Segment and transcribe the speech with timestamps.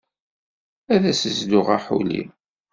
[0.93, 2.23] Ad as-zluɣ aḥuli.